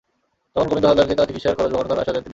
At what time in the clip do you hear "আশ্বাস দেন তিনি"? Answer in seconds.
2.01-2.29